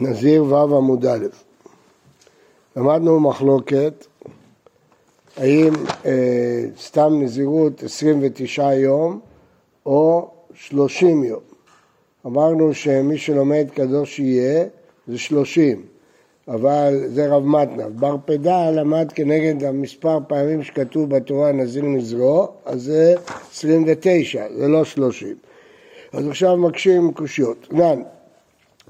נזיר 0.00 0.44
ו' 0.44 0.76
עמוד 0.76 1.06
א'. 1.06 1.26
למדנו 2.76 3.20
מחלוקת 3.20 4.06
האם 5.36 5.72
אה, 6.06 6.64
סתם 6.80 7.22
נזירות 7.22 7.82
29 7.82 8.74
יום 8.74 9.20
או 9.86 10.30
30 10.54 11.24
יום. 11.24 11.40
אמרנו 12.26 12.74
שמי 12.74 13.18
שלומד 13.18 13.66
קדוש 13.74 14.18
יהיה 14.18 14.64
זה 15.08 15.18
30, 15.18 15.82
אבל 16.48 17.04
זה 17.06 17.26
רב 17.28 17.46
מתנה. 17.46 17.88
בר 17.88 18.16
פדה 18.24 18.70
למד 18.70 19.12
כנגד 19.12 19.64
המספר 19.64 20.18
פעמים 20.28 20.62
שכתוב 20.62 21.10
בתורה 21.10 21.52
נזיר 21.52 21.84
נזרו, 21.84 22.48
אז 22.64 22.82
זה 22.82 23.14
29, 23.50 24.44
זה 24.56 24.68
לא 24.68 24.84
30. 24.84 25.34
אז 26.12 26.28
עכשיו 26.28 26.56
מקשים 26.56 27.12
קושיות. 27.12 27.72
נן, 27.72 28.02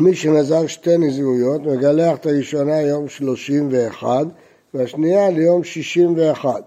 מי 0.01 0.15
שנזר 0.15 0.67
שתי 0.67 0.99
נזירויות 0.99 1.61
מגלח 1.63 2.17
את 2.17 2.27
הראשונה 2.27 2.81
יום 2.81 3.09
31 3.09 4.27
והשנייה 4.75 5.31
ליום 5.31 5.65
61. 5.65 6.63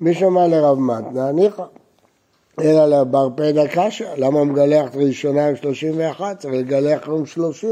מי 0.00 0.14
שמע 0.14 0.48
לרב 0.48 0.78
מתנה? 0.78 1.32
ניחא. 1.32 1.62
אלא 2.60 2.86
לבר 2.86 3.28
פדה 3.36 3.68
קשה, 3.68 4.14
למה 4.16 4.38
הוא 4.38 4.46
מגלח 4.46 4.90
את 4.90 4.94
הראשונה 4.94 5.46
עם 5.46 5.56
31? 5.56 6.38
צריך 6.38 6.54
לגלח 6.54 7.08
יום 7.08 7.26
30. 7.26 7.70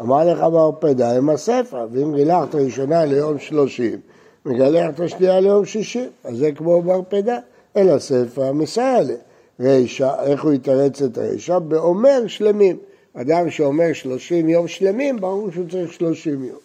אמר 0.00 0.32
לך 0.32 0.40
בר 0.40 0.70
פדה 0.78 1.16
עם 1.16 1.30
הספר, 1.30 1.86
ואם 1.92 2.16
גילח 2.16 2.44
את 2.48 2.54
הראשונה 2.54 3.04
ליום 3.04 3.38
30, 3.38 4.00
מגלח 4.46 4.90
את 4.94 5.00
השנייה 5.00 5.40
ליום 5.40 5.64
60, 5.64 6.08
אז 6.24 6.36
זה 6.36 6.52
כמו 6.52 6.82
בר 6.82 7.00
פדה. 7.08 7.38
אלא 7.76 7.98
ספר 7.98 8.52
מסייע 8.52 9.00
לי. 9.00 9.14
רישא, 9.60 10.14
איך 10.22 10.44
הוא 10.44 10.52
יתרץ 10.52 11.02
את 11.02 11.18
הרישא? 11.18 11.58
באומר 11.58 12.26
שלמים. 12.26 12.76
אדם 13.16 13.50
שאומר 13.50 13.92
30 13.92 14.48
יום 14.48 14.68
שלמים, 14.68 15.20
ברור 15.20 15.50
שהוא 15.50 15.64
צריך 15.70 15.92
30 15.92 16.44
יום. 16.44 16.58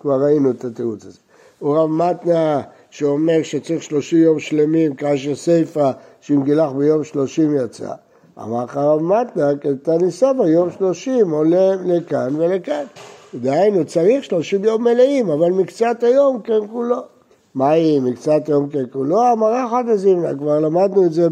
כבר 0.00 0.24
ראינו 0.24 0.50
את 0.50 0.64
התירוץ 0.64 1.04
הזה. 1.04 1.18
הוא 1.58 1.76
רב 1.76 1.90
מתנה 1.90 2.62
שאומר 2.90 3.42
שצריך 3.42 3.82
30 3.82 4.18
יום 4.18 4.40
שלמים, 4.40 4.94
כאשר 4.94 5.34
סיפא 5.34 5.90
שאם 6.20 6.42
גילח 6.42 6.70
ביום 6.70 7.04
30 7.04 7.56
יצא. 7.56 7.92
אמר 8.38 8.64
לך 8.64 8.76
רב 8.76 9.02
מתנה, 9.02 9.50
כתני 9.60 10.10
סבא, 10.10 10.46
יום 10.46 10.70
30 10.70 11.30
עולה 11.30 11.74
לכאן 11.84 12.36
ולכאן. 12.36 12.84
דהיינו, 13.34 13.84
צריך 13.84 14.24
30 14.24 14.64
יום 14.64 14.84
מלאים, 14.84 15.30
אבל 15.30 15.50
מקצת 15.50 16.02
היום 16.02 16.40
כן 16.42 16.66
כולו. 16.72 16.96
מה 17.54 17.70
היא 17.70 18.02
מקצת 18.02 18.48
היום 18.48 18.68
כן 18.68 18.84
כולו? 18.92 19.32
אמרה 19.32 19.68
חד 19.70 19.88
הזימנה, 19.88 20.34
כבר 20.34 20.60
למדנו 20.60 21.04
את 21.04 21.12
זה 21.12 21.28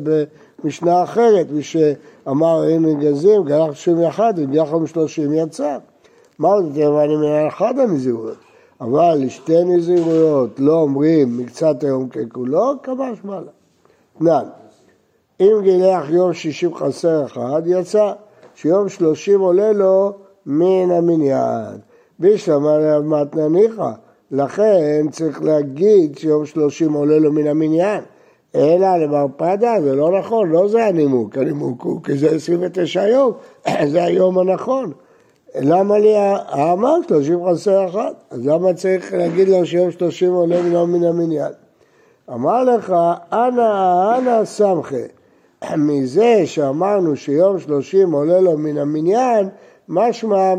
במשנה 0.65 1.03
אחרת, 1.03 1.47
מי 1.51 1.63
שאמר 1.63 2.63
הנה 2.63 2.95
גזים, 2.95 3.45
גלח 3.45 3.75
31 3.75 4.35
וגלח 4.37 4.73
עם 4.73 4.87
30 4.87 5.33
יצא. 5.33 5.79
מה 6.39 6.49
יותר 6.49 7.05
אני 7.05 7.17
מנהל 7.17 7.49
אחד 7.49 7.79
הנזירויות? 7.79 8.37
אבל 8.81 9.15
לשתי 9.19 9.65
נזירויות 9.65 10.51
לא 10.59 10.73
אומרים 10.73 11.39
מקצת 11.39 11.85
היום 11.85 12.09
ככולו, 12.09 12.73
כבש 12.83 13.19
מעלה. 13.25 13.51
תנן, 14.19 14.45
אם 15.41 15.61
גילח 15.63 16.11
יום 16.11 16.33
שישים 16.33 16.75
חסר 16.75 17.25
אחד, 17.27 17.63
יצא, 17.67 18.13
שיום 18.55 18.89
שלושים 18.89 19.41
עולה 19.41 19.73
לו 19.73 20.13
מן 20.47 20.91
המניין. 20.91 21.79
בישלמה 22.19 22.75
עליו 22.75 23.03
מתנה 23.03 23.49
ניחא, 23.49 23.91
לכן 24.31 25.07
צריך 25.11 25.43
להגיד 25.43 26.19
שיום 26.19 26.47
שלושים 26.47 26.93
עולה 26.93 27.19
לו 27.19 27.33
מן 27.33 27.47
המניין. 27.47 28.03
אלא 28.57 28.97
למר 28.97 29.27
פדה 29.37 29.75
זה 29.83 29.95
לא 29.95 30.19
נכון, 30.19 30.51
לא 30.51 30.69
זה 30.69 30.87
הנימוק, 30.87 31.39
הנימוק 31.39 31.83
הוא 31.83 32.03
כי 32.03 32.19
זה 32.19 32.31
29 32.31 33.09
יום, 33.09 33.33
זה 33.93 34.05
היום 34.05 34.39
הנכון. 34.39 34.93
למה 35.55 35.99
לי 35.99 36.13
האמר 36.17 36.95
שלושים 37.09 37.47
חסר 37.47 37.87
אחד? 37.89 38.13
אז 38.31 38.47
למה 38.47 38.75
צריך 38.75 39.15
להגיד 39.15 39.49
לו 39.49 39.67
שיום 39.67 39.91
שלושים 39.91 40.33
עולה 40.33 40.61
ולא 40.65 40.87
מן 40.87 41.05
המניין? 41.05 41.53
אמר 42.31 42.65
לך, 42.65 42.95
אנא 43.33 44.19
אנא 44.19 44.45
סמכה. 44.45 44.97
מזה 45.77 46.43
שאמרנו 46.45 47.17
שיום 47.17 47.59
שלושים 47.59 48.13
עולה 48.13 48.41
לו 48.41 48.59
מן 48.59 48.79
המניין, 48.79 49.49
משמע 49.89 50.55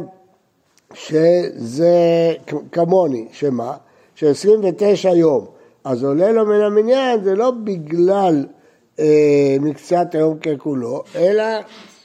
שזה 0.94 2.34
כמוני, 2.72 3.28
שמה? 3.32 3.74
ש-29 4.16 5.10
יום. 5.16 5.57
אז 5.88 6.04
עולה 6.04 6.32
לו 6.32 6.46
מן 6.46 6.62
המניין 6.62 7.24
זה 7.24 7.36
לא 7.36 7.52
בגלל 7.52 8.46
אה, 9.00 9.58
מקצת 9.60 10.08
היום 10.16 10.40
ככולו, 10.40 11.04
אלא 11.16 11.44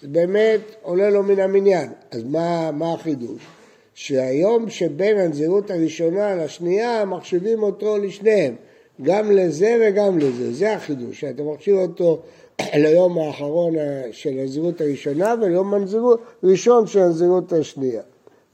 באמת 0.03 0.60
עולה 0.82 1.10
לו 1.10 1.22
מן 1.22 1.41
המניין. 1.41 1.92
אז 2.10 2.25
מה, 2.25 2.71
מה 2.71 2.92
החידוש? 2.92 3.47
שהיום 3.94 4.71
שבין 4.71 5.19
הנזירות 5.19 5.71
הראשונה 5.71 6.34
לשנייה 6.34 7.04
מחשיבים 7.04 7.62
אותו 7.62 7.98
לשניהם, 7.98 8.54
גם 9.03 9.31
לזה 9.31 9.76
וגם 9.81 10.19
לזה, 10.19 10.53
זה 10.53 10.75
החידוש, 10.75 11.21
שאתה 11.21 11.42
מחשיב 11.42 11.76
אותו 11.76 12.22
ליום 12.84 13.19
האחרון 13.19 13.75
של 14.12 14.31
הנזירות 14.31 14.81
הראשונה 14.81 15.34
וליום 15.42 15.75
הנזירות 15.75 16.21
ראשון 16.44 16.87
של 16.87 17.00
הנזירות 17.00 17.53
השנייה. 17.53 18.03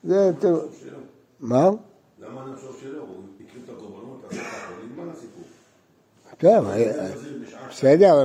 זה 0.05 0.17
יותר... 0.17 0.61
מה? 1.41 1.71
למה 2.19 2.57
חושב 2.57 2.81
שלא? 2.83 3.01
הוא 3.01 3.17
הקריב 3.47 3.65
את 3.65 3.71
הקורבנות, 3.71 4.25
אז 4.31 4.39
נגמר 4.85 5.11
הסיפור. 5.11 5.45
כן, 6.39 6.59
בסדר, 7.71 8.25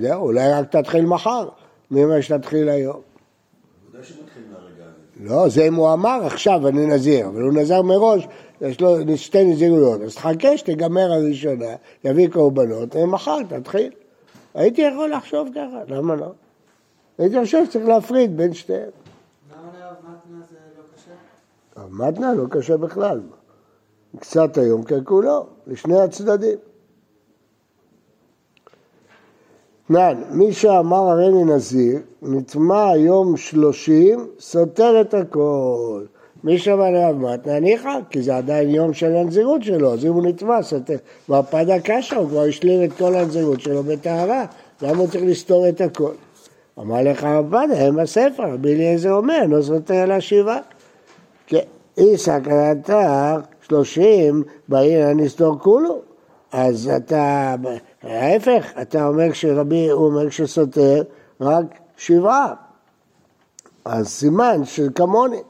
זהו, 0.00 0.22
אולי 0.22 0.52
רק 0.52 0.76
תתחיל 0.76 1.06
מחר. 1.06 1.48
מי 1.90 2.04
אומר 2.04 2.20
שתתחיל 2.20 2.68
היום? 2.68 3.00
לא, 5.20 5.48
זה 5.48 5.64
אם 5.64 5.74
הוא 5.74 5.92
אמר 5.92 6.20
עכשיו 6.26 6.68
אני 6.68 6.86
נזיר, 6.86 7.26
אבל 7.26 7.42
הוא 7.42 7.52
נזר 7.52 7.82
מראש, 7.82 8.26
יש 8.60 8.80
לו 8.80 8.96
שתי 9.16 9.44
נזירויות, 9.44 10.00
אז 10.00 10.14
תחכה 10.14 10.56
שתיגמר 10.56 11.12
הראשונה, 11.12 11.74
יביא 12.04 12.28
קורבנות, 12.28 12.96
ומחר 12.96 13.38
תתחיל. 13.48 13.92
הייתי 14.54 14.82
יכול 14.82 15.10
לחשוב 15.10 15.48
ככה, 15.54 15.82
למה 15.88 16.14
לא? 16.14 16.32
הייתי 17.18 17.40
חושב 17.40 17.64
שצריך 17.64 17.88
להפריד 17.88 18.36
בין 18.36 18.54
שתיהם. 18.54 18.90
למה 19.52 19.92
מתנה 20.02 20.40
זה 20.50 20.56
לא 20.76 20.82
קשה? 20.96 21.86
מתנה 21.90 22.34
לא 22.34 22.44
קשה 22.50 22.76
בכלל. 22.76 23.20
קצת 24.20 24.58
היום 24.58 24.82
ככולו, 24.82 25.46
לשני 25.66 26.00
הצדדים. 26.00 26.58
תנן, 29.88 30.14
מי 30.30 30.52
שאמר 30.52 31.10
הריני 31.10 31.44
נזיר, 31.44 31.98
נטמע 32.22 32.96
יום 32.96 33.36
שלושים, 33.36 34.26
סותר 34.40 35.00
את 35.00 35.14
הכל. 35.14 36.02
מי 36.44 36.58
שאמר 36.58 36.90
לרב 36.90 37.16
מתנה, 37.16 37.60
ניחא, 37.60 37.98
כי 38.10 38.22
זה 38.22 38.36
עדיין 38.36 38.70
יום 38.70 38.94
של 38.94 39.16
הנזירות 39.16 39.62
שלו, 39.62 39.92
אז 39.92 40.04
אם 40.04 40.12
הוא 40.12 40.26
נטמע, 40.26 40.62
סותר. 40.62 40.96
והפדה 41.28 41.80
קשה, 41.80 42.16
הוא 42.16 42.28
כבר 42.28 42.42
השלים 42.42 42.84
את 42.84 42.92
כל 42.92 43.14
הנזירות 43.14 43.60
שלו 43.60 43.82
בטהרה, 43.82 44.44
למה 44.82 44.98
הוא 44.98 45.08
צריך 45.08 45.24
לסתור 45.24 45.68
את 45.68 45.80
הכל? 45.80 46.12
אמר 46.78 47.02
לך 47.02 47.24
רב 47.24 47.48
פדה, 47.48 47.86
הם 47.86 47.98
הספר, 47.98 48.52
רבי 48.52 48.74
אליעזר 48.74 49.12
אומר, 49.12 49.46
לא 49.48 49.62
סותר 49.62 50.02
אלא 50.02 50.20
שבעה. 50.20 50.58
איסא 51.98 52.40
קראתה 52.40 53.36
שלושים, 53.68 54.42
בעיר 54.68 55.12
נסתור 55.12 55.58
כולו. 55.58 56.13
אז 56.56 56.90
אתה, 56.96 57.54
ההפך, 58.02 58.72
אתה 58.82 59.06
אומר 59.06 59.32
שרבי, 59.32 59.90
הוא 59.90 60.06
אומר 60.06 60.30
שסותר 60.30 61.02
רק 61.40 61.66
שבעה. 61.96 62.54
אז 63.84 64.08
סימן 64.08 64.64
שכמוני. 64.64 65.40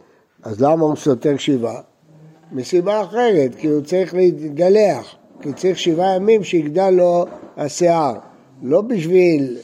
אז 0.43 0.61
למה 0.61 0.85
הוא 0.85 0.97
סותר 0.97 1.37
שבעה? 1.37 1.81
מסיבה 2.53 3.03
אחרת, 3.03 3.55
כי 3.55 3.67
הוא 3.67 3.83
צריך 3.83 4.15
להתגלח, 4.15 5.15
כי 5.43 5.53
צריך 5.53 5.79
שבעה 5.79 6.17
ימים 6.17 6.45
שיגדל 6.45 6.91
לו 6.91 7.25
השיער. 7.57 8.15
לא 8.63 8.81
בשביל, 8.81 9.57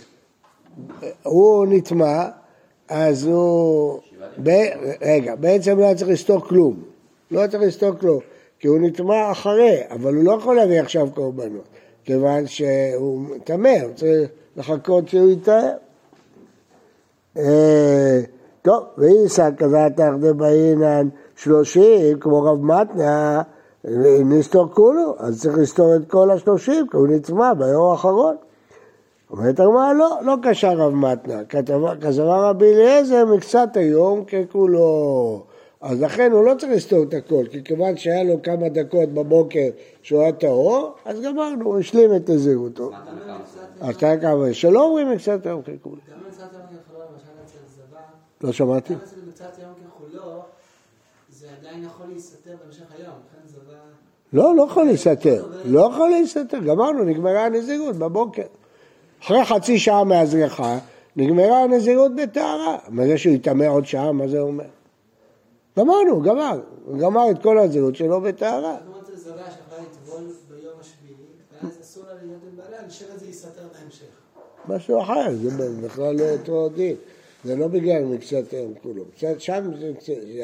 הוא 1.22 1.66
נטמע, 1.66 2.28
אז 2.88 3.26
הוא, 3.26 4.00
ב... 4.42 4.50
רגע, 5.00 5.34
בעצם 5.34 5.78
לא 5.78 5.84
היה 5.84 5.94
צריך 5.94 6.10
לסתור 6.10 6.40
כלום. 6.40 6.82
לא 7.30 7.38
היה 7.38 7.48
צריך 7.48 7.62
לסתור 7.62 7.92
כלום, 8.00 8.20
כי 8.60 8.68
הוא 8.68 8.78
נטמע 8.80 9.30
אחרי, 9.30 9.80
אבל 9.90 10.14
הוא 10.14 10.24
לא 10.24 10.32
יכול 10.32 10.56
להביא 10.56 10.80
עכשיו 10.80 11.08
קורבנות, 11.14 11.64
כיוון 12.04 12.46
שהוא 12.46 13.26
טמא, 13.44 13.76
הוא 13.82 13.92
צריך 13.94 14.30
לחכות 14.56 15.08
שהוא 15.08 15.30
יטהר. 15.30 15.72
אה, 17.36 18.20
טוב, 18.62 18.84
ואיסא 18.98 19.50
כזאת 19.56 19.92
תחדה 19.96 20.32
באינן 20.32 21.08
שלושים, 21.36 22.18
כמו 22.20 22.42
רב 22.42 22.64
מתנה, 22.64 23.42
נסתור 24.24 24.68
כולו, 24.74 25.14
אז 25.18 25.42
צריך 25.42 25.58
לסתור 25.58 25.96
את 25.96 26.10
כל 26.10 26.30
השלושים, 26.30 26.86
כי 26.90 26.96
הוא 26.96 27.08
נטמע 27.08 27.54
ביום 27.54 27.90
האחרון. 27.90 28.36
אומרת 29.30 29.60
הגמרא, 29.60 29.92
לא, 29.92 30.18
לא 30.22 30.34
קשה 30.42 30.72
רב 30.72 30.94
מתנה, 30.94 31.44
כתבה 31.44 32.50
רבי 32.50 32.74
אליעזר 32.74 33.24
מקצת 33.24 33.68
היום 33.74 34.24
ככולו. 34.24 35.42
אז 35.80 36.02
לכן 36.02 36.32
הוא 36.32 36.44
לא 36.44 36.54
צריך 36.54 36.72
לסתור 36.72 37.02
את 37.02 37.14
הכל, 37.14 37.44
כי 37.50 37.64
כיוון 37.64 37.96
שהיה 37.96 38.24
לו 38.24 38.42
כמה 38.42 38.68
דקות 38.68 39.08
בבוקר 39.08 39.68
שהוא 40.02 40.22
היה 40.22 40.32
טהור, 40.32 40.94
אז 41.04 41.20
גמרנו, 41.20 41.64
הוא 41.64 41.78
השלים 41.78 42.16
את 42.16 42.28
הזהותו. 42.30 42.90
אז 43.80 43.96
אתה 43.96 44.16
כמה, 44.20 44.52
שלא 44.52 44.84
אומרים 44.84 45.10
מקצת 45.10 45.46
היום 45.46 45.62
ככולו. 45.62 45.96
למה 46.08 46.28
מצאת 46.28 46.52
יום 46.52 46.62
כחולו, 46.62 47.04
למשל 47.12 47.30
אצל 47.44 47.58
זבה? 47.76 48.00
לא 48.40 48.52
שמעתי? 48.52 48.92
למה 48.92 49.02
מצאת 49.28 49.58
יום 49.58 49.72
כחולו, 49.86 50.42
זה 51.30 51.46
עדיין 51.60 51.84
יכול 51.84 52.06
להסתתר 52.14 52.50
בהמשך 52.64 52.84
היום, 52.98 53.14
לכן 53.28 53.48
זה 53.48 53.58
בא... 53.68 53.74
לא, 54.32 54.56
לא 54.56 54.62
יכול 54.62 54.84
להסתתר, 54.84 55.46
לא 55.64 55.90
יכול 55.92 56.10
להסתתר, 56.10 56.58
גמרנו, 56.58 57.04
נגמרה 57.04 57.46
הנזירות 57.46 57.96
בבוקר. 57.96 58.46
אחרי 59.22 59.44
חצי 59.44 59.78
שעה 59.78 60.04
מהזריחה, 60.04 60.78
נגמרה 61.16 61.62
הנזירות 61.62 62.12
בטהרה. 62.14 62.78
מה 62.88 63.06
זה 63.06 63.18
שהוא 63.18 63.34
יטמא 63.34 63.64
עוד 63.64 63.86
שעה, 63.86 64.12
מה 64.12 64.28
זה 64.28 64.40
אומר? 64.40 64.64
גמרנו, 65.80 66.22
גמר, 66.22 66.60
הוא 66.84 66.98
גמר 66.98 67.30
את 67.30 67.42
כל 67.42 67.58
הנזירות 67.58 67.96
שלו 67.96 68.20
בטהרה. 68.20 68.76
משהו 74.68 75.02
אחר, 75.02 75.34
זה 75.34 75.50
בכלל 75.82 76.16
לא 76.16 76.30
אותו 76.30 76.68
דין. 76.68 76.96
זה 77.44 77.56
לא 77.56 77.68
בגלל 77.68 78.04
מקצת 78.04 78.52
היום 78.52 78.74
כולו. 78.82 79.04
קצת 79.16 79.40
שם 79.40 79.70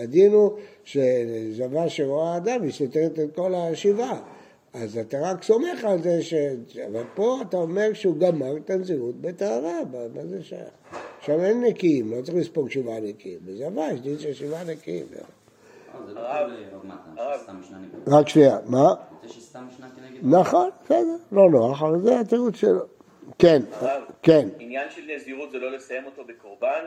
הדין 0.03 0.33
הוא 0.33 0.51
שזבה 0.85 1.89
שרואה 1.89 2.35
האדם, 2.35 2.63
היא 2.63 2.73
סותרת 2.73 3.19
את 3.19 3.35
כל 3.35 3.55
השבעה. 3.55 4.21
אז 4.75 4.99
אתה 4.99 5.19
רק 5.21 5.43
סומך 5.43 5.85
על 5.85 6.03
זה 6.03 6.23
ש... 6.23 6.35
אבל 6.87 7.05
פה 7.15 7.39
אתה 7.49 7.57
אומר 7.57 7.93
שהוא 7.93 8.17
גמר 8.17 8.57
את 8.57 8.71
הנזירות 8.71 9.21
בטהרה, 9.21 9.81
מה 10.15 10.27
זה 10.27 10.43
שייך? 10.43 10.69
שם 11.27 11.41
אין 11.41 11.65
נקיים, 11.65 12.11
לא 12.11 12.23
צריך 12.23 12.37
לספוג 12.37 12.71
שבעה 12.71 13.01
נקיים. 13.01 13.39
בזבה 13.45 13.83
יש 13.93 14.01
דין 14.01 14.19
של 14.19 14.33
שבעה 14.33 14.65
נקיים. 14.65 15.07
אה, 16.17 16.47
לא 16.47 17.55
משנה 17.61 17.79
נגד. 17.79 18.13
רק 18.13 18.29
שנייה, 18.29 18.59
מה? 18.67 18.95
נכון, 20.23 20.71
בסדר, 20.85 21.17
לא 21.33 21.51
נוח, 21.51 21.83
אבל 21.83 22.01
זה 22.03 22.21
התירוץ 22.21 22.57
שלו. 22.57 22.81
כן, 23.39 23.63
כן. 24.23 24.49
עניין 24.59 24.91
של 24.91 25.03
נזירות 25.17 25.51
זה 25.51 25.59
לא 25.59 25.73
לסיים 25.73 26.05
אותו 26.05 26.23
בקורבן? 26.25 26.85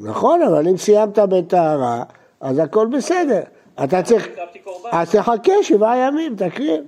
נכון, 0.00 0.42
אבל 0.42 0.68
אם 0.68 0.76
סיימת 0.76 1.18
בטהרה, 1.18 2.04
אז 2.40 2.58
הכל 2.58 2.88
בסדר. 2.96 3.42
אתה 3.84 4.02
צריך... 4.02 4.28
אז 4.92 5.12
תחכה 5.12 5.52
שבעה 5.62 5.96
ימים, 5.96 6.36
תקריב. 6.36 6.84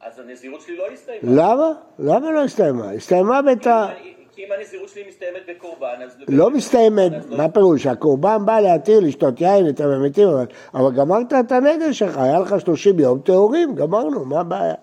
אז 0.00 0.18
הנזירות 0.18 0.60
שלי 0.60 0.76
לא 0.76 0.86
הסתיימה. 0.92 1.32
למה? 1.32 1.72
למה 1.98 2.30
לא 2.30 2.44
הסתיימה? 2.44 2.90
הסתיימה 2.90 3.42
בטהרה. 3.42 3.94
כי 4.38 4.44
אם 4.44 4.52
הנזירות 4.58 4.88
שלי 4.88 5.02
מסתיימת 5.08 5.40
בקורבן, 5.48 5.94
אז... 6.04 6.16
לא 6.28 6.50
מסתיימת, 6.50 7.12
לא- 7.12 7.36
מה 7.36 7.48
פירוש? 7.48 7.86
הקורבן 7.86 8.38
בא 8.44 8.60
להתיר 8.60 9.00
לשתות 9.00 9.40
יין, 9.40 9.68
את 9.68 9.80
המתים, 9.80 10.28
אבל, 10.74 10.94
גמרת 10.94 11.32
את 11.32 11.52
הנדר 11.52 11.92
שלך, 11.92 12.18
היה 12.18 12.40
לך 12.40 12.60
30 12.60 12.98
יום 12.98 13.18
טהורים, 13.18 13.74
גמרנו, 13.74 14.24
מה 14.24 14.40
הבעיה? 14.40 14.74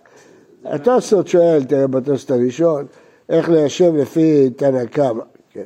התוספות 0.65 1.27
שואל, 1.27 1.63
תראה 1.63 1.87
בתוספות 1.87 2.31
הראשון, 2.31 2.85
איך 3.29 3.49
ליישב 3.49 3.95
לפי 3.95 4.49
תנא 4.49 4.85
קמא. 4.85 5.23
כן. 5.49 5.65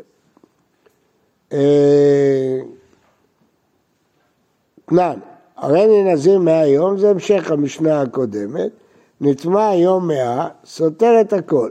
אה, 1.53 2.59
תנן, 4.85 5.19
הריני 5.57 6.13
נזיר 6.13 6.39
מאה 6.39 6.67
יום, 6.67 6.97
זה 6.97 7.09
המשך 7.09 7.51
המשנה 7.51 8.01
הקודמת, 8.01 8.71
נטמע 9.21 9.75
יום 9.75 10.07
מאה, 10.07 10.47
סותר 10.65 11.21
את 11.21 11.33
הכל. 11.33 11.69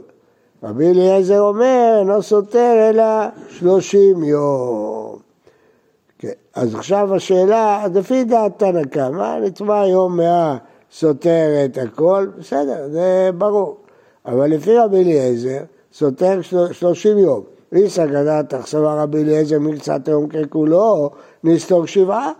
רבי 0.63 0.87
אליעזר 0.89 1.39
אומר, 1.39 1.95
אינו 1.99 2.21
סותר 2.23 2.89
אלא 2.89 3.03
שלושים 3.49 4.23
יום. 4.23 5.15
כן, 6.19 6.31
אז 6.55 6.75
עכשיו 6.75 7.15
השאלה, 7.15 7.85
לפי 7.93 8.23
דעת 8.23 8.59
תנא 8.59 8.83
קמא, 8.83 9.37
נטמע 9.39 9.87
יום 9.87 10.17
מאה 10.17 10.57
סותר 10.91 11.65
את 11.65 11.77
הכל, 11.77 12.27
בסדר, 12.39 12.87
זה 12.91 13.29
ברור. 13.37 13.77
אבל 14.25 14.47
לפי 14.49 14.77
רבי 14.77 14.97
אליעזר, 15.03 15.59
סותר 15.93 16.41
של- 16.41 16.73
שלושים 16.73 17.17
יום. 17.17 17.41
איסא 17.73 18.05
גדלת 18.05 18.53
סבר 18.65 18.99
רבי 18.99 19.21
אליעזר 19.23 19.59
מקצת 19.59 20.07
היום 20.07 20.27
ככולו, 20.29 21.09
נסתור 21.43 21.85
שבעה. 21.87 22.31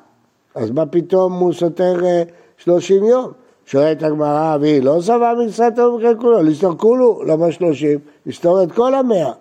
אז 0.55 0.71
מה 0.71 0.85
פתאום 0.85 1.33
הוא 1.33 1.53
סותר 1.53 2.05
אה, 2.05 2.23
שלושים 2.57 3.03
יום? 3.03 3.31
שואלת 3.71 4.03
הגמרא, 4.03 4.57
והיא 4.61 4.83
לא 4.83 4.97
סברה 5.01 5.33
מקצת 5.35 5.73
היום 5.77 6.01
ככולו, 6.01 6.43
לסתור 6.43 6.77
כולו, 6.77 7.23
למה 7.23 7.51
שלושים? 7.51 7.99
לסתור 8.25 8.63
את 8.63 8.71
כל 8.71 8.95
המאה. 8.95 9.31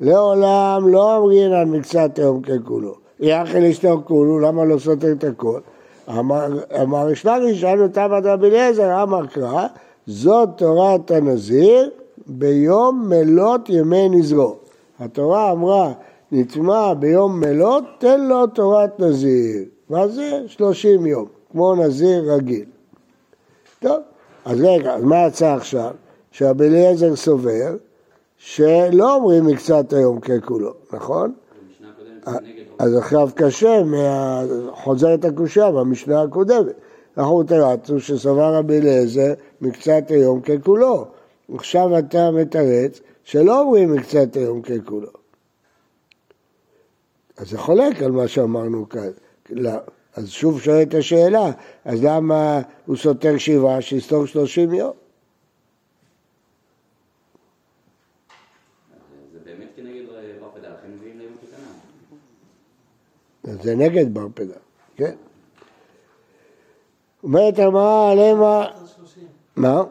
לעולם 0.00 0.88
לא 0.88 1.16
אמרינן 1.16 1.68
מקצת 1.70 2.18
היום 2.18 2.42
ככולו. 2.42 2.94
יחי 3.20 3.60
לסתור 3.60 4.02
כולו, 4.04 4.38
למה 4.38 4.64
לא 4.64 4.78
סותר 4.78 5.12
את 5.12 5.24
הכל? 5.24 5.60
אמר 6.08 6.46
אמר 6.82 7.10
ישנה 7.10 7.36
ראשון 7.36 7.88
תמא 7.88 8.18
רבי 8.24 8.46
אליעזר, 8.46 9.02
אמר 9.02 9.26
קרא, 9.26 9.66
זאת 10.06 10.48
תורת 10.56 11.10
הנזיר 11.10 11.90
ביום 12.26 13.08
מלות 13.08 13.68
ימי 13.68 14.08
נזרו. 14.08 14.56
התורה 15.00 15.52
אמרה, 15.52 15.92
נטמע 16.32 16.94
ביום 16.94 17.40
מלות, 17.40 17.84
תן 17.98 18.20
לו 18.20 18.46
תורת 18.46 19.00
נזיר. 19.00 19.64
מה 19.90 20.08
זה? 20.08 20.40
שלושים 20.46 21.06
יום, 21.06 21.26
כמו 21.52 21.74
נזיר 21.74 22.32
רגיל. 22.32 22.75
טוב, 23.86 24.00
אז 24.44 24.60
רגע, 24.60 24.94
אז 24.94 25.02
מה 25.02 25.26
יצא 25.26 25.54
עכשיו? 25.54 25.90
שרבי 26.30 26.66
אליעזר 26.66 27.16
סובר 27.16 27.76
שלא 28.36 29.14
אומרים 29.14 29.46
מקצת 29.46 29.92
היום 29.92 30.20
ככולו, 30.20 30.74
נכון? 30.92 31.34
אה. 32.26 32.32
אז 32.78 32.96
עכשיו 32.96 33.28
קשה, 33.34 33.82
מה... 33.84 34.42
חוזרת 34.70 35.24
הקושייה 35.24 35.70
במשנה 35.70 36.22
הקודמת. 36.22 36.74
אנחנו 37.18 37.42
תרצנו 37.42 38.00
שסבר 38.00 38.54
רבי 38.54 38.78
אליעזר 38.78 39.34
מקצת 39.60 40.02
היום 40.08 40.40
ככולו. 40.40 41.06
עכשיו 41.54 41.98
אתה 41.98 42.30
מתרץ 42.30 43.00
שלא 43.24 43.60
אומרים 43.60 43.92
מקצת 43.92 44.36
היום 44.36 44.62
ככולו. 44.62 45.08
אז 47.36 47.50
זה 47.50 47.58
חולק 47.58 48.02
על 48.02 48.10
מה 48.10 48.28
שאמרנו 48.28 48.88
כאן. 48.88 49.10
אז 50.16 50.30
שוב 50.30 50.60
שואלת 50.62 50.94
השאלה, 50.94 51.44
אז 51.84 52.04
למה 52.04 52.60
הוא 52.86 52.96
סותר 52.96 53.38
שבעה 53.38 53.82
שיסתור 53.82 54.26
שלושים 54.26 54.74
יום? 54.74 54.92
זה 63.42 63.56
זה 63.62 63.74
נגד 63.76 64.14
בר 64.14 64.26
פדה, 64.34 64.54
כן? 64.96 65.16
אומרת 67.22 67.58
הגמרא, 67.58 68.14
30. 68.96 69.26
מה? 69.56 69.82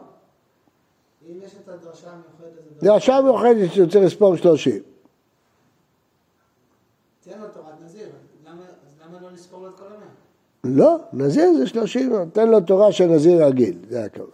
אם 1.30 1.38
יש 1.42 1.52
את 1.64 1.68
הדרשה 1.68 2.10
המיוחדת 2.10 2.96
עכשיו 2.96 3.22
מיוחדת 3.22 3.72
שהוא 3.72 3.86
צריך 3.90 4.04
לספור 4.04 4.36
שלושים. 4.36 4.82
תן 7.24 7.38
לו 7.40 7.48
תורת 7.48 7.74
נזיר, 7.84 8.08
למה- 8.46 8.62
אז 8.62 9.00
למה 9.04 9.20
לא 9.20 9.32
לספור 9.32 9.60
לו 9.60 9.68
את 9.68 9.78
כל 9.78 9.84
המאה? 9.86 10.06
לא, 10.68 10.96
נזיר 11.12 11.52
זה 11.58 11.66
שלושים, 11.66 12.12
תן 12.32 12.48
לו 12.48 12.60
תורה 12.60 12.92
של 12.92 13.06
נזיר 13.06 13.44
רגיל, 13.46 13.78
זה 13.88 14.04
הכוונה. 14.04 14.30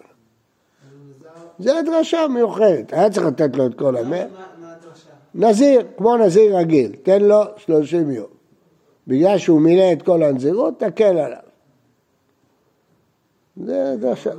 זה 1.59 1.79
הדרשה 1.79 2.29
מיוחדת, 2.29 2.93
היה 2.93 3.11
צריך 3.11 3.27
לתת 3.27 3.57
לו 3.57 3.67
את 3.67 3.75
כל 3.75 3.97
המאה. 3.97 4.25
הדרשה? 4.25 5.11
נזיר, 5.35 5.83
כמו 5.97 6.17
נזיר 6.17 6.57
רגיל, 6.57 6.93
תן 7.03 7.23
לו 7.23 7.43
שלושים 7.57 8.11
יום. 8.11 8.27
בגלל 9.07 9.39
שהוא 9.39 9.61
מילא 9.61 9.93
את 9.93 10.03
כל 10.03 10.23
הנזירות, 10.23 10.79
תקל 10.79 11.05
עליו. 11.05 11.39
זה 13.57 13.95
דרשה. 14.01 14.31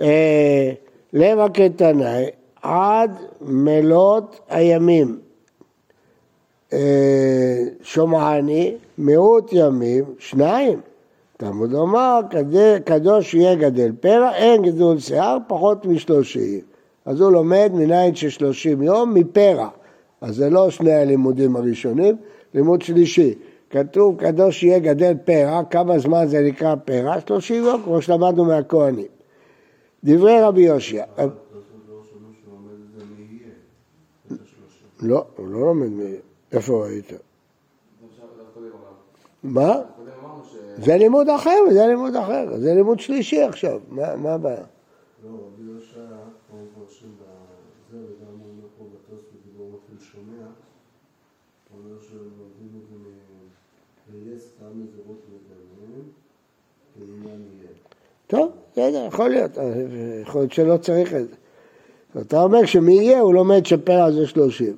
אה, 0.00 0.72
למה 1.12 1.48
כתנאי, 1.48 2.26
עד 2.62 3.10
מלות 3.40 4.40
הימים. 4.48 5.18
אה, 6.72 7.64
שומעני, 7.82 8.74
מיעוט 8.98 9.52
ימים, 9.52 10.04
שניים. 10.18 10.80
תלמוד 11.36 11.72
לומר, 11.72 12.20
קדוש 12.84 13.34
יהיה 13.34 13.54
גדל 13.54 13.92
פרע, 14.00 14.34
אין 14.34 14.62
גידול 14.62 14.98
שיער, 14.98 15.38
פחות 15.46 15.86
משלושים. 15.86 16.60
אז 17.04 17.20
הוא 17.20 17.32
לומד 17.32 17.70
מניין 17.74 18.14
של 18.14 18.28
שלושים 18.28 18.82
יום 18.82 19.14
מפרע. 19.14 19.68
אז 20.20 20.36
זה 20.36 20.50
לא 20.50 20.70
שני 20.70 20.92
הלימודים 20.92 21.56
הראשונים, 21.56 22.16
לימוד 22.54 22.82
שלישי. 22.82 23.34
כתוב 23.70 24.16
קדוש 24.16 24.62
יהיה 24.62 24.78
גדל 24.78 25.14
פרע, 25.24 25.62
כמה 25.70 25.98
זמן 25.98 26.26
זה 26.26 26.40
נקרא 26.40 26.74
פרע? 26.74 27.20
שלושים 27.26 27.64
יום, 27.64 27.82
כמו 27.82 28.02
שלמדנו 28.02 28.44
מהכהנים. 28.44 29.06
דברי 30.04 30.40
רבי 30.40 30.62
יושיע. 30.62 31.04
לא, 35.02 35.24
הוא 35.36 35.48
לא 35.48 35.60
לומד 35.60 35.88
מ... 35.88 36.00
איפה 36.52 36.84
ראית? 36.84 37.12
מה? 39.42 39.80
זה 40.78 40.96
לימוד 40.96 41.28
אחר, 41.28 41.58
זה 41.72 41.86
לימוד 41.86 42.16
אחר, 42.16 42.58
זה 42.58 42.74
לימוד 42.74 43.00
שלישי 43.00 43.42
עכשיו, 43.42 43.80
מה 43.88 44.16
מה 44.16 44.32
הבעיה? 44.32 44.64
לא. 45.24 45.30
טוב, 58.26 58.52
בסדר, 58.72 59.06
יכול 59.06 59.30
להיות, 59.30 59.50
יכול 60.22 60.40
להיות 60.40 60.52
שלא 60.52 60.76
צריך 60.76 61.14
את 61.14 61.28
זה. 61.28 61.34
אתה 62.20 62.42
אומר 62.42 62.66
שמי 62.66 62.94
יהיה, 62.94 63.20
הוא 63.20 63.34
לומד 63.34 63.66
שפרע 63.66 64.10
זה 64.10 64.26
שלושים. 64.26 64.76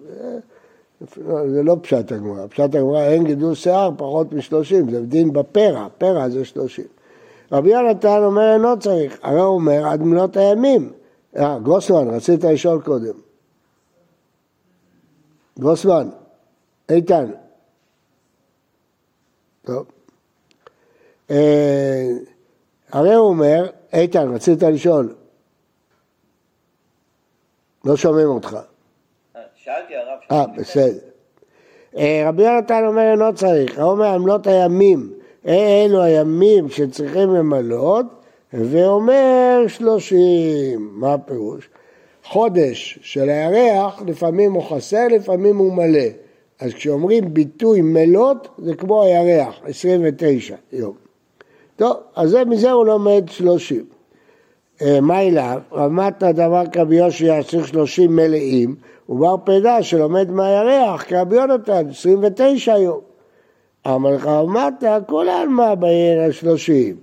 לא, 1.00 1.50
זה 1.50 1.62
לא 1.62 1.76
פשט 1.82 2.12
הגמרא, 2.12 2.46
פשט 2.46 2.74
הגמרא 2.74 3.02
אין 3.02 3.24
גידול 3.24 3.54
שיער 3.54 3.90
פחות 3.96 4.32
משלושים, 4.32 4.90
זה 4.90 5.00
דין 5.00 5.32
בפרע, 5.32 5.88
פרע 5.98 6.28
זה 6.28 6.44
שלושים. 6.44 6.86
רבי 7.52 7.70
יונתן 7.70 8.20
אומר 8.24 8.52
אינו 8.52 8.78
צריך, 8.78 9.18
הרי 9.22 9.40
הוא 9.40 9.54
אומר 9.54 9.86
עד 9.86 10.02
מלאת 10.02 10.36
הימים. 10.36 10.92
אה, 11.36 11.58
גרוסמן, 11.58 12.10
רצית 12.10 12.44
לשאול 12.44 12.82
קודם. 12.82 13.14
גרוסמן, 15.58 16.08
איתן. 16.88 17.30
טוב. 19.62 19.86
אה, 21.30 22.10
הרי 22.92 23.14
הוא 23.14 23.28
אומר, 23.28 23.70
איתן, 23.92 24.34
רצית 24.34 24.62
לשאול. 24.62 25.14
לא 27.84 27.96
שומעים 27.96 28.28
אותך. 28.28 28.56
שאלתי 29.64 29.96
הרב... 29.96 30.18
אה, 30.30 30.46
בסדר. 30.46 30.98
אה, 31.96 32.24
רבי 32.28 32.42
יונתן 32.42 32.84
אומר 32.86 33.10
אינו 33.10 33.34
צריך, 33.34 33.78
הוא 33.78 33.90
אומר, 33.90 34.06
עמלות 34.06 34.46
לא 34.46 34.52
הימים, 34.52 35.12
אה, 35.46 35.84
אלו 35.84 36.02
הימים 36.02 36.68
שצריכים 36.68 37.34
למלות, 37.34 38.06
ואומר 38.52 39.64
שלושים, 39.68 40.90
מה 40.92 41.14
הפירוש? 41.14 41.68
חודש 42.24 42.98
של 43.02 43.28
הירח, 43.28 44.02
לפעמים 44.06 44.52
הוא 44.52 44.62
חסר, 44.62 45.06
לפעמים 45.10 45.56
הוא 45.56 45.72
מלא. 45.72 46.08
אז 46.60 46.74
כשאומרים 46.74 47.34
ביטוי 47.34 47.80
מלות, 47.82 48.48
זה 48.58 48.74
כמו 48.74 49.02
הירח, 49.02 49.60
29 49.64 50.56
יום. 50.72 50.94
טוב, 51.76 51.96
אז 52.16 52.30
זה, 52.30 52.44
מזה 52.44 52.72
הוא 52.72 52.86
לומד 52.86 53.24
30. 53.28 53.84
מה 54.82 55.20
אליו? 55.20 55.60
רמת 55.72 56.22
הדבר 56.22 56.62
כרבי 56.72 56.96
יושי 56.96 57.28
צריך 57.48 57.68
שלושים 57.68 58.16
מלאים, 58.16 58.74
ובר 59.08 59.36
פדה 59.44 59.82
שלומד 59.82 60.30
מהירח 60.30 61.04
כרבי 61.08 61.36
יונתן, 61.36 61.88
29 61.90 62.78
יום. 62.78 63.00
אמר 63.86 64.10
לך 64.10 64.26
רמתה, 64.26 64.98
כולי 65.06 65.30
עלמא 65.30 65.74
בעיר 65.74 66.20
השלושים. 66.20 66.96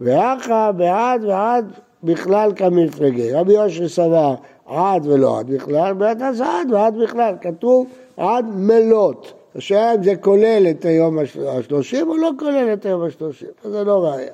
ואחא 0.00 0.70
בעד 0.70 1.24
ועד 1.24 1.72
בכלל 2.02 2.52
כמפלגי. 2.56 3.32
רבי 3.32 3.52
יושי 3.52 3.88
סבר 3.88 4.34
עד 4.66 5.06
ולא 5.06 5.38
עד 5.38 5.50
בכלל, 5.50 5.94
בעד 5.94 6.22
אז 6.22 6.40
עד 6.40 6.72
ועד 6.72 6.94
בכלל. 7.02 7.34
כתוב 7.40 7.86
עד 8.16 8.44
מלות. 8.54 9.32
השאלה 9.56 9.94
אם 9.94 10.02
זה 10.02 10.16
כולל 10.16 10.66
את 10.70 10.84
היום 10.84 11.18
השלושים 11.48 12.08
או 12.08 12.16
לא 12.16 12.30
כולל 12.38 12.72
את 12.72 12.86
היום 12.86 13.02
השלושים, 13.02 13.48
זה 13.64 13.84
לא 13.84 14.04
ראייה. 14.04 14.32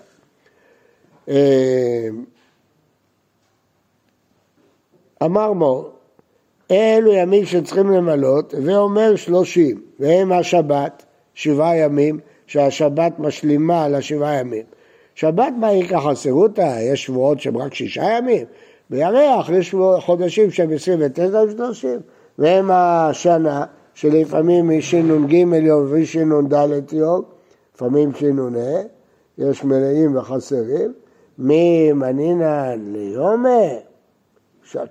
אמר 5.25 5.53
מור, 5.53 5.91
אלו 6.71 7.13
ימים 7.13 7.45
שצריכים 7.45 7.91
למלות, 7.91 8.55
ואומר 8.65 9.17
שלושים, 9.17 9.81
והם 10.01 10.33
השבת, 10.33 11.05
שבעה 11.35 11.77
ימים, 11.77 12.19
שהשבת 12.47 13.13
משלימה 13.19 13.89
לשבעה 13.89 14.35
ימים. 14.35 14.63
שבת 15.15 15.53
מה 15.61 15.67
היא 15.67 15.89
ככה 15.89 16.15
סירוטה? 16.15 16.77
יש 16.81 17.05
שבועות 17.05 17.41
שהם 17.41 17.57
רק 17.57 17.75
שישה 17.75 18.03
ימים. 18.19 18.47
בירח 18.91 19.51
יש 19.51 19.75
חודשים 20.01 20.51
שהם 20.51 20.73
עשרים 20.73 20.99
ותשע 21.03 21.43
ושלושים, 21.49 22.01
והם 22.39 22.71
השנה 22.71 23.65
שלפעמים 23.95 24.69
היא 24.69 24.81
ש"ג 24.81 25.33
יום 25.63 25.87
ושנ"ד 25.91 26.93
יום, 26.93 27.23
לפעמים 27.75 28.15
שנ"ה, 28.15 28.81
יש 29.39 29.65
מלאים 29.65 30.17
וחסרים, 30.17 30.93
ממנינן 31.39 32.93
ליומה, 32.93 33.69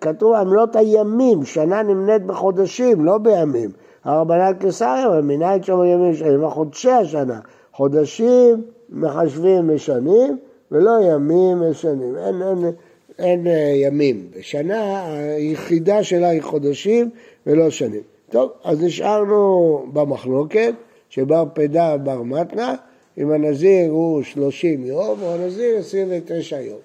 כתוב 0.02 0.34
עמלות 0.34 0.76
הימים, 0.76 1.46
שנה 1.46 1.84
נמנית 1.84 2.26
בחודשים, 2.26 3.06
לא 3.06 3.18
בימים. 3.18 3.70
הרבנן 4.04 4.54
קיסריה, 4.60 5.22
מנין 5.24 5.64
שם 5.64 5.84
ימים 5.86 6.16
שנים, 6.16 6.50
חודשי 6.50 6.92
השנה. 6.92 7.40
חודשים 7.72 8.64
מחשבים 8.90 9.76
משנים, 9.76 10.38
ולא 10.72 10.92
ימים 11.02 11.58
משנים. 11.70 12.16
אין, 12.18 12.42
אין, 12.42 12.72
אין 13.20 13.48
אה, 13.48 13.72
ימים. 13.76 14.28
בשנה 14.38 15.06
היחידה 15.16 16.04
שלה 16.04 16.30
היא 16.30 16.42
חודשים 16.42 17.10
ולא 17.48 17.70
שנים. 17.70 18.02
טוב, 18.30 18.52
אז 18.64 18.84
נשארנו 18.84 19.86
במחלוקת, 19.94 20.74
שבר 21.10 21.44
פדה 21.54 21.98
בר 21.98 22.22
מתנה, 22.22 22.76
אם 23.18 23.32
הנזיר 23.32 23.92
הוא 23.92 24.24
30 24.24 24.86
יום, 24.86 25.22
או 25.22 25.34
הנזיר 25.34 25.78
29 25.78 26.60
יום. 26.60 26.80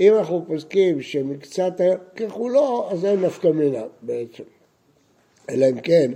אם 0.00 0.14
אנחנו 0.14 0.44
פוסקים 0.46 1.02
שמקצת 1.02 1.80
ככולו, 2.16 2.88
אז 2.90 3.04
אין 3.04 3.20
נפקא 3.20 3.48
מינה 3.48 3.82
בעצם. 4.02 4.42
אלא 5.50 5.66
אם 5.66 5.80
כן, 5.80 6.12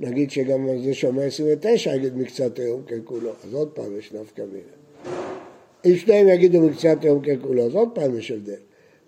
נגיד 0.00 0.30
שגם 0.30 0.68
זה 0.84 0.94
שאומר 0.94 1.22
29 1.22 1.94
יגיד 1.94 2.16
מקצת 2.16 2.58
היום 2.58 2.82
ככולו, 2.82 3.30
אז 3.44 3.54
עוד 3.54 3.68
פעם 3.68 3.98
יש 3.98 4.12
נפקא 4.12 4.42
מינה. 4.52 5.16
אם 5.84 5.96
שניהם 5.96 6.28
יגידו 6.28 6.60
מקצת 6.60 6.96
היום 7.02 7.22
ככולו, 7.22 7.66
אז 7.66 7.74
עוד 7.74 7.88
פעם 7.94 8.18
יש 8.18 8.30
הבדל. 8.30 8.52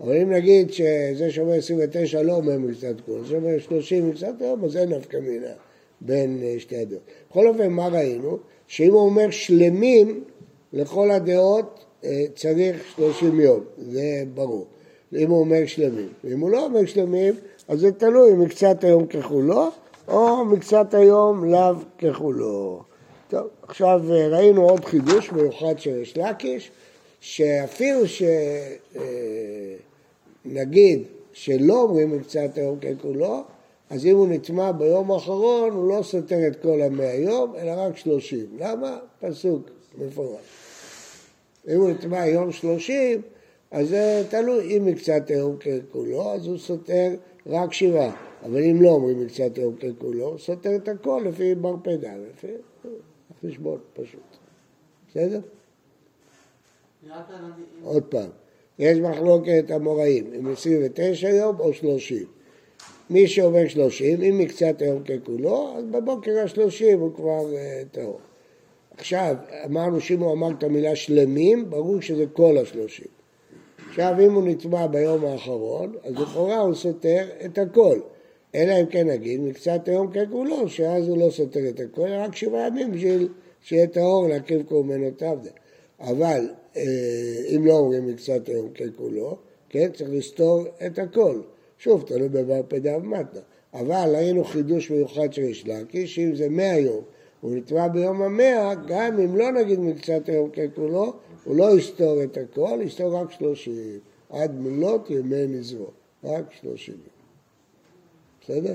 אבל 0.01 0.17
אם 0.17 0.33
נגיד 0.33 0.73
שזה 0.73 1.31
שאומר 1.31 1.53
29 1.53 2.23
לא 2.23 2.33
אומר 2.33 2.59
מקצת 2.59 3.01
כולו, 3.07 3.25
זה 3.25 3.31
שאומר 3.31 3.59
30 3.59 4.09
מקצת 4.09 4.41
היום, 4.41 4.65
אז 4.65 4.77
אין 4.77 4.89
נפקא 4.89 5.17
מינה 5.17 5.53
בין 6.01 6.41
אה, 6.43 6.55
שתי 6.59 6.77
הדעות. 6.77 7.03
בכל 7.31 7.49
אופן, 7.49 7.73
מה 7.73 7.89
ראינו? 7.89 8.39
שאם 8.67 8.93
הוא 8.93 9.01
אומר 9.01 9.31
שלמים, 9.31 10.25
לכל 10.73 11.11
הדעות 11.11 11.84
צריך 12.35 12.85
30 12.97 13.41
יום, 13.41 13.61
זה 13.79 14.25
ברור. 14.35 14.67
אם 15.17 15.31
הוא 15.31 15.41
אומר 15.41 15.67
שלמים. 15.67 16.09
ואם 16.25 16.41
הוא 16.41 16.51
לא 16.51 16.65
אומר 16.65 16.87
שלמים, 16.87 17.35
אז 17.69 17.81
זה 17.81 17.93
תלוי 17.93 18.33
אם 18.33 18.41
מקצת 18.41 18.85
היום 18.85 19.07
ככולו, 19.07 19.71
או 20.09 20.45
מקצת 20.45 20.95
היום 20.95 21.45
לאו 21.45 21.75
ככולו. 21.99 22.83
טוב, 23.29 23.47
עכשיו 23.63 24.03
אה, 24.13 24.29
ראינו 24.29 24.69
עוד 24.69 24.85
חידוש 24.85 25.33
מיוחד 25.33 25.79
של 25.79 26.03
יש 26.03 26.17
לקיש, 26.17 26.71
שאפילו 27.21 28.01
שנגיד 30.47 30.99
אה, 30.99 31.05
שלא 31.33 31.83
אומרים 31.83 32.17
מקצת 32.17 32.51
היום 32.59 32.79
ככולו, 32.79 33.43
אז 33.91 34.07
אם 34.07 34.17
הוא 34.17 34.29
נטמע 34.29 34.73
ביום 34.73 35.11
האחרון, 35.11 35.71
הוא 35.71 35.89
לא 35.89 36.03
סותר 36.03 36.47
את 36.47 36.63
כל 36.63 36.83
המאה 36.83 37.15
יום, 37.15 37.55
אלא 37.57 37.73
רק 37.77 37.97
שלושים. 37.97 38.47
למה? 38.59 38.99
פסוק 39.21 39.63
מפורש. 39.99 40.64
אם 41.69 41.81
הוא 41.81 41.91
נטמע 41.91 42.27
יום 42.27 42.53
שלושים, 42.53 43.23
אז 43.71 43.89
זה 43.89 44.25
תלוי, 44.31 44.77
אם 44.77 44.85
מקצת 44.85 45.31
היום 45.31 45.57
ככולו, 45.57 46.33
אז 46.33 46.47
הוא 46.47 46.59
סותר 46.59 47.15
רק 47.47 47.73
שבעה. 47.73 48.17
אבל 48.43 48.63
אם 48.63 48.83
לא 48.83 48.89
אומרים 48.89 49.21
מקצת 49.21 49.59
היום 49.59 49.75
ככולו, 49.77 50.27
הוא 50.27 50.39
סותר 50.39 50.77
את 50.77 50.89
הכל 50.89 51.23
לפי 51.27 51.55
בר 51.55 51.77
פדה, 51.83 52.13
לפי 52.17 52.47
חשבון 53.45 53.79
פשוט. 53.93 54.37
בסדר? 55.11 55.41
עוד 57.85 58.03
פעם, 58.03 58.29
יש 58.79 58.99
מחלוקת 58.99 59.65
המוראים, 59.71 60.33
אם 60.39 60.53
29 60.53 61.29
יום 61.29 61.61
או 61.61 61.75
30. 61.75 62.27
מי 63.11 63.29
שאומר 63.29 63.69
30, 63.69 64.23
אם 64.23 64.39
מקצת 64.39 64.83
היום 64.83 65.03
ככולו, 65.03 65.75
אז 65.77 65.85
בבוקר 65.85 66.39
ה-30 66.39 66.95
הוא 66.95 67.15
כבר 67.15 67.41
uh, 67.41 67.95
טהור. 67.95 68.21
עכשיו, 68.99 69.37
אמרנו 69.65 70.01
שאם 70.01 70.21
הוא 70.21 70.33
אמר 70.33 70.51
את 70.59 70.63
המילה 70.63 70.97
שלמים, 70.97 71.71
ברור 71.71 72.01
שזה 72.01 72.25
כל 72.33 72.59
השלושים. 72.59 73.07
עכשיו, 73.89 74.15
אם 74.21 74.33
הוא 74.33 74.45
נטמע 74.47 74.87
ביום 74.87 75.25
האחרון, 75.25 75.93
אז 76.05 76.15
לכאורה 76.15 76.59
הוא 76.59 76.75
סותר 76.75 77.27
את 77.45 77.59
הכל. 77.59 77.99
אלא 78.55 78.81
אם 78.81 78.87
כן 78.87 79.09
נגיד, 79.09 79.41
מקצת 79.41 79.89
היום 79.89 80.11
ככולו, 80.13 80.69
שאז 80.69 81.09
הוא 81.09 81.19
לא 81.19 81.31
סותר 81.31 81.69
את 81.69 81.81
הכל, 81.81 82.09
רק 82.09 82.37
שבעה 82.37 82.67
ימים 82.67 82.93
בשביל 82.93 83.29
שיהיה 83.63 83.87
טהור 83.87 84.29
להקריב 84.29 84.63
קורבנותיו. 84.63 85.39
אבל 86.01 86.49
אה, 86.77 86.83
אם 87.57 87.67
לא 87.67 87.73
אומרים 87.73 88.07
מקצת 88.07 88.49
היום 88.49 88.69
ככולו, 88.69 89.37
כן, 89.69 89.89
צריך 89.95 90.11
לסתור 90.13 90.65
את 90.87 90.99
הכל. 90.99 91.41
שוב, 91.79 92.05
תלוי 92.07 92.29
בבר 92.29 92.61
פדה 92.69 92.97
ומטה. 92.97 93.41
אבל 93.75 94.11
ראינו 94.15 94.45
חידוש 94.45 94.91
מיוחד 94.91 95.33
של 95.33 95.43
יש 95.43 95.67
לקיש, 95.67 96.15
שאם 96.15 96.35
זה 96.35 96.49
מאה 96.49 96.79
יום 96.79 97.01
הוא 97.45 97.55
נתבע 97.55 97.89
ביום 97.89 98.23
המאה, 98.23 98.75
גם 98.87 99.21
אם 99.21 99.37
לא 99.37 99.53
נגיד 99.53 99.81
מקצת 99.81 100.29
היום 100.29 100.51
ככולו, 100.51 101.13
הוא 101.45 101.57
לא 101.57 101.79
יסתור 101.79 102.23
את 102.23 102.37
הכל, 102.39 102.79
יסתור 102.83 103.17
רק 103.17 103.33
שלושים. 103.33 103.99
עד 104.31 104.61
מלות 104.61 105.11
ימי 105.11 105.47
נזרו, 105.47 105.87
רק 106.25 106.45
שלושים. 106.61 106.95
בסדר? 108.43 108.75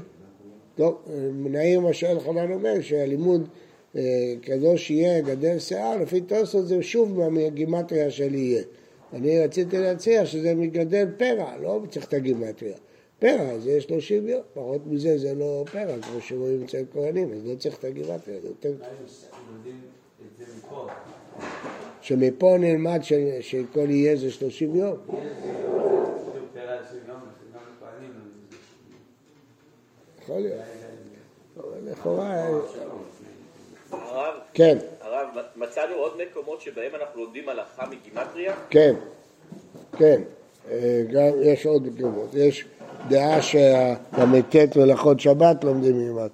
טוב, 0.75 0.97
נעיר 1.33 1.79
מה 1.79 1.93
שאלחנן 1.93 2.51
אומר, 2.51 2.81
שהלימוד 2.81 3.47
אה, 3.95 4.33
קדוש 4.41 4.91
יהיה 4.91 5.21
גדל 5.21 5.59
שיער, 5.59 5.97
לפי 5.97 6.21
תוספות 6.21 6.67
זה 6.67 6.83
שוב 6.83 7.29
מהגימטריה 7.29 8.11
של 8.11 8.35
יהיה. 8.35 8.63
אני 9.13 9.39
רציתי 9.39 9.77
להציע 9.77 10.25
שזה 10.25 10.55
מגדל 10.55 11.07
פרע, 11.17 11.57
לא 11.61 11.81
צריך 11.89 12.07
את 12.07 12.13
הגימטריה. 12.13 12.77
פרע 13.19 13.59
זה 13.59 13.81
30 13.81 14.27
יום, 14.27 14.41
פחות 14.53 14.81
מזה 14.85 15.17
זה 15.17 15.33
לא 15.35 15.63
פרע, 15.71 16.01
כמו 16.01 16.21
שרואים 16.21 16.63
אצל 16.63 16.83
כהנים, 16.93 17.33
אז 17.33 17.45
לא 17.45 17.55
צריך 17.55 17.79
את 17.79 17.83
הגימטריה, 17.83 18.39
זה 18.41 18.47
יותר 18.47 18.73
שמפה 22.01 22.57
נלמד 22.59 22.99
שכל 23.41 23.89
יהיה 23.89 24.15
זה 24.15 24.31
30 24.31 24.75
יום. 24.75 24.97
יכול 30.21 30.39
להיות. 30.41 30.61
לכאורה 31.85 32.59
כן, 34.53 34.77
הרב, 35.01 35.27
מצאנו 35.55 35.95
עוד 35.95 36.13
מקומות 36.21 36.61
שבהם 36.61 36.95
אנחנו 36.95 37.23
לומדים 37.23 37.49
הלכה 37.49 37.85
מגימטריה? 37.87 38.55
כן, 38.69 38.93
כן, 39.97 40.21
אה, 40.71 41.01
גם 41.11 41.31
יש 41.43 41.65
עוד 41.65 41.87
מקומות, 41.87 42.33
יש 42.33 42.65
דעה 43.07 43.41
שהל"ט 43.41 44.77
מלאכות 44.77 45.19
שבת 45.19 45.63
לומדים 45.63 45.97
מלמד, 45.97 46.29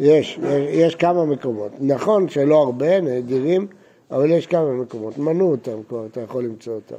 יש, 0.00 0.38
יש, 0.42 0.64
יש 0.68 0.94
כמה 0.94 1.24
מקומות, 1.24 1.72
נכון 1.80 2.28
שלא 2.28 2.62
הרבה, 2.62 3.00
נדירים, 3.00 3.66
אבל 4.10 4.30
יש 4.30 4.46
כמה 4.46 4.72
מקומות, 4.72 5.18
מנו 5.18 5.50
אותם 5.50 5.82
כבר, 5.88 6.06
אתה 6.06 6.20
יכול 6.20 6.44
למצוא 6.44 6.74
אותם. 6.74 6.94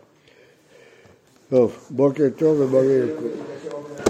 טוב, 1.50 1.88
בוקר 1.90 2.24
טוב 2.38 2.60
ובוקר 2.60 3.06
טוב. 3.20 4.05